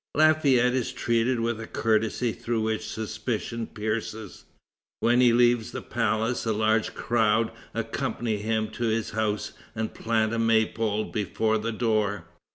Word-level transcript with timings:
Lafayette 0.17 0.73
is 0.73 0.91
treated 0.91 1.41
with 1.41 1.61
a 1.61 1.67
courtesy 1.67 2.31
through 2.33 2.61
which 2.63 2.89
suspicion 2.89 3.67
pierces. 3.67 4.45
When 4.99 5.21
he 5.21 5.31
leaves 5.31 5.73
the 5.73 5.83
palace, 5.83 6.43
a 6.47 6.53
large 6.53 6.95
crowd 6.95 7.51
accompany 7.75 8.37
him 8.37 8.69
to 8.69 8.85
his 8.85 9.11
house 9.11 9.53
and 9.75 9.93
plant 9.93 10.33
a 10.33 10.39
may 10.39 10.65
pole 10.65 11.03
before 11.03 11.59
the 11.59 11.71
door. 11.71 12.25